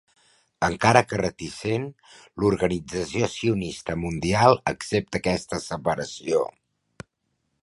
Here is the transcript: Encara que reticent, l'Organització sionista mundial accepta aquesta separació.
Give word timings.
Encara 0.67 1.01
que 1.09 1.19
reticent, 1.21 1.85
l'Organització 2.43 3.31
sionista 3.35 3.99
mundial 4.07 4.61
accepta 4.75 5.23
aquesta 5.25 5.65
separació. 5.71 6.47